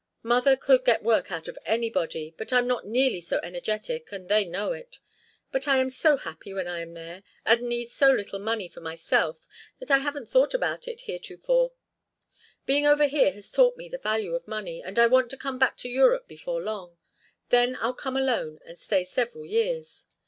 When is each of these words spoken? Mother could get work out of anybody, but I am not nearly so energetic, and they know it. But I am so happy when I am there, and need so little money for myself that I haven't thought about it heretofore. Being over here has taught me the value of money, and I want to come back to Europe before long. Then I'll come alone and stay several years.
Mother 0.23 0.57
could 0.57 0.83
get 0.83 1.03
work 1.03 1.31
out 1.31 1.47
of 1.47 1.59
anybody, 1.63 2.33
but 2.35 2.51
I 2.51 2.57
am 2.57 2.65
not 2.65 2.87
nearly 2.87 3.21
so 3.21 3.39
energetic, 3.43 4.11
and 4.11 4.27
they 4.27 4.45
know 4.45 4.71
it. 4.71 4.97
But 5.51 5.67
I 5.67 5.77
am 5.77 5.91
so 5.91 6.17
happy 6.17 6.55
when 6.55 6.67
I 6.67 6.79
am 6.79 6.95
there, 6.95 7.21
and 7.45 7.61
need 7.61 7.85
so 7.91 8.09
little 8.09 8.39
money 8.39 8.67
for 8.67 8.81
myself 8.81 9.45
that 9.77 9.91
I 9.91 9.99
haven't 9.99 10.25
thought 10.27 10.55
about 10.55 10.87
it 10.87 11.01
heretofore. 11.01 11.73
Being 12.65 12.87
over 12.87 13.05
here 13.05 13.31
has 13.33 13.51
taught 13.51 13.77
me 13.77 13.89
the 13.89 13.99
value 13.99 14.33
of 14.33 14.47
money, 14.47 14.81
and 14.81 14.97
I 14.97 15.05
want 15.05 15.29
to 15.29 15.37
come 15.37 15.59
back 15.59 15.77
to 15.77 15.87
Europe 15.87 16.27
before 16.27 16.63
long. 16.63 16.97
Then 17.49 17.77
I'll 17.79 17.93
come 17.93 18.17
alone 18.17 18.57
and 18.65 18.79
stay 18.79 19.03
several 19.03 19.45
years. 19.45 20.07